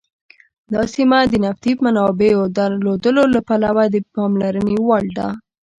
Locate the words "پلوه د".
3.47-3.95